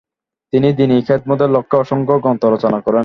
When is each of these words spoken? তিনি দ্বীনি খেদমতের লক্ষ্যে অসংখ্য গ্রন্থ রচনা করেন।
তিনি 0.53 0.67
দ্বীনি 0.77 0.97
খেদমতের 1.07 1.49
লক্ষ্যে 1.55 1.77
অসংখ্য 1.79 2.15
গ্রন্থ 2.23 2.43
রচনা 2.45 2.79
করেন। 2.79 2.89